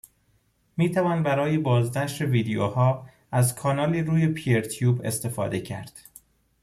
[0.77, 6.01] میتوان برای بازنشر ویدیو ها از کانالی روی پیرتیوب استفاده کرد